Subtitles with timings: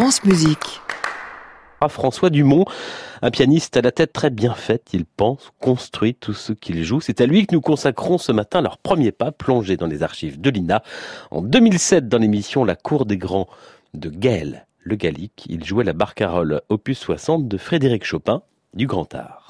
[0.00, 0.80] France Musique.
[1.80, 2.66] Ah, François Dumont,
[3.20, 7.00] un pianiste à la tête très bien faite, il pense, construit tout ce qu'il joue.
[7.00, 10.40] C'est à lui que nous consacrons ce matin leur premier pas plongé dans les archives
[10.40, 10.84] de l'INA.
[11.32, 13.48] En 2007, dans l'émission La Cour des Grands
[13.94, 18.42] de Gaël Le Gallic, il jouait la barcarolle opus 60 de Frédéric Chopin
[18.74, 19.47] du Grand Art.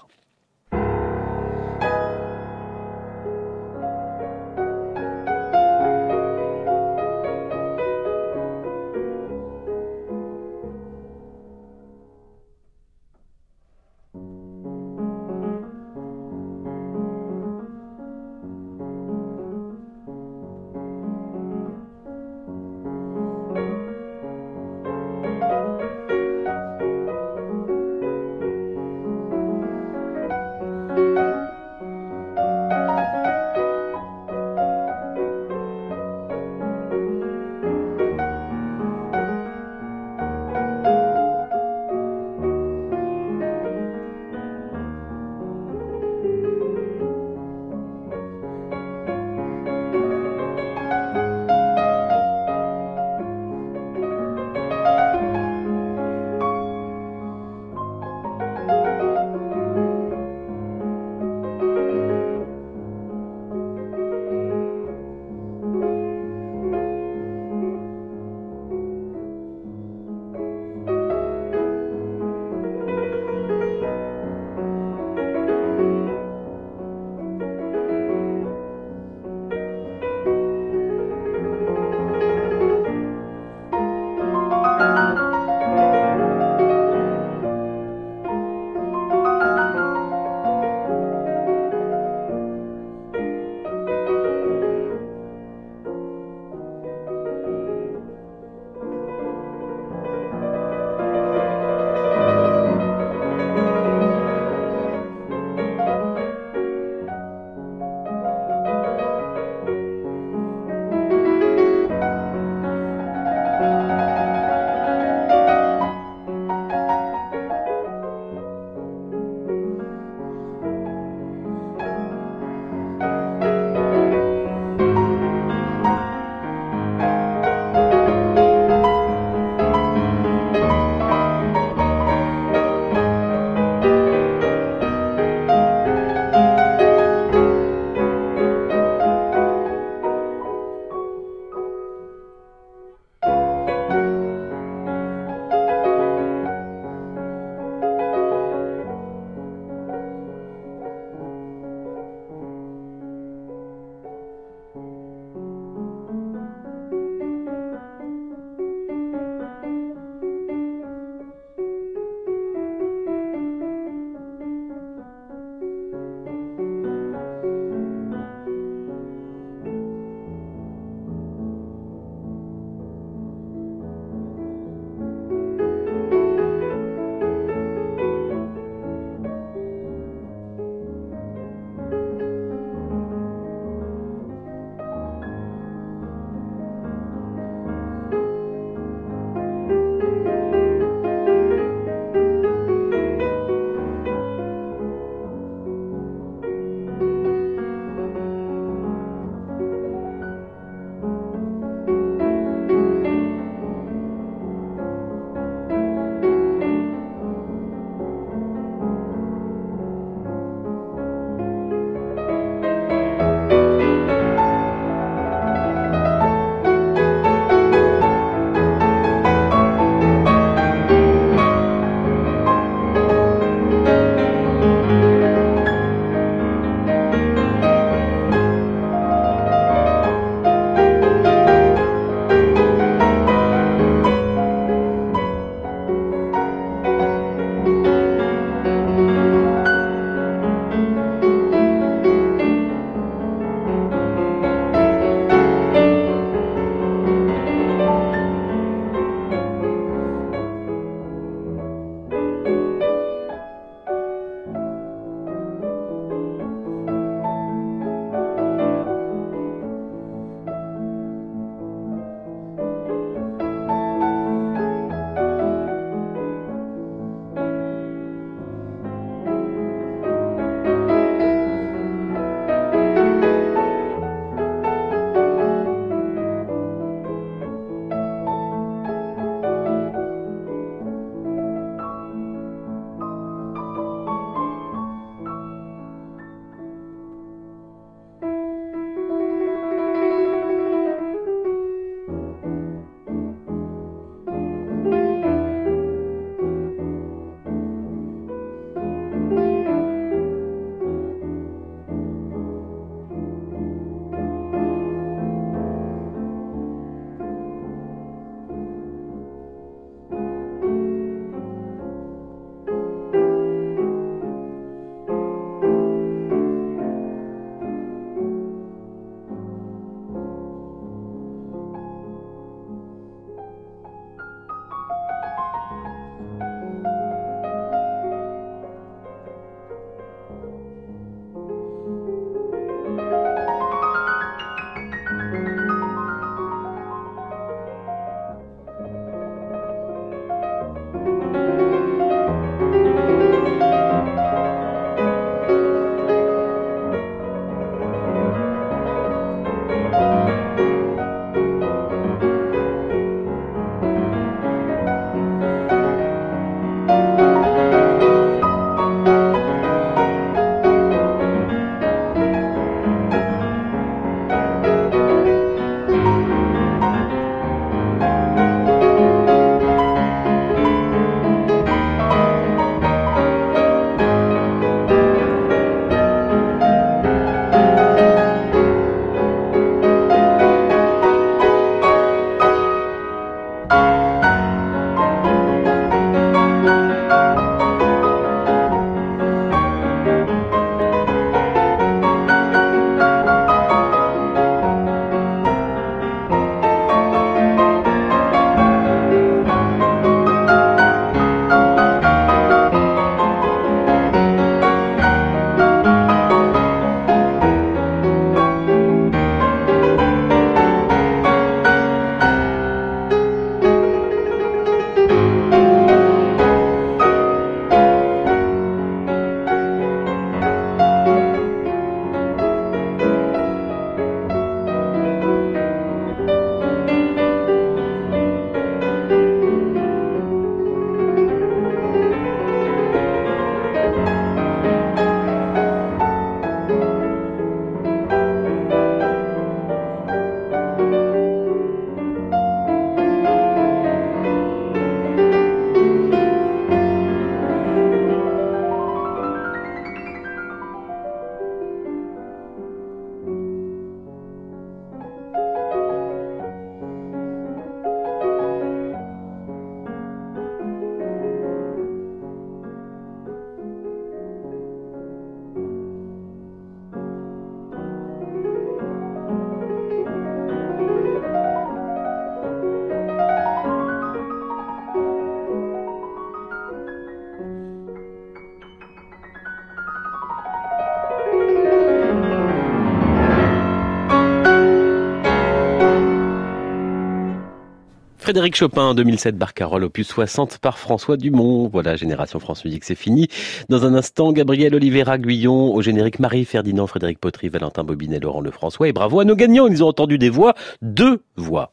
[488.28, 491.66] Frédéric Chopin, en 2007, Barcarolle, opus 60 par François Dumont.
[491.72, 493.28] Voilà, Génération France Musique, c'est fini.
[493.70, 498.42] Dans un instant, Gabriel Oliveira Guyon, au générique Marie Ferdinand, Frédéric Potry, Valentin Bobinet, Laurent
[498.42, 498.88] Lefrançois.
[498.88, 500.52] Et bravo à nos gagnants, ils ont entendu des voix,
[500.82, 501.72] deux voix.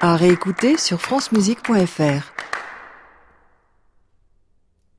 [0.00, 2.51] À réécouter sur francemusique.fr.